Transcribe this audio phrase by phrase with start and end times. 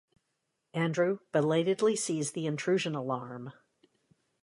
[0.73, 3.53] Andrew belatedly sees the intrusion alarm.